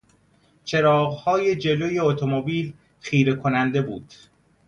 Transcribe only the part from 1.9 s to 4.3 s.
اتومبیل خیره کننده بود.